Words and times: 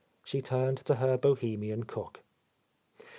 She 0.23 0.41
turned 0.41 0.79
to 0.87 0.95
her 0.95 1.15
Bohemian 1.15 1.83
cook. 1.83 2.23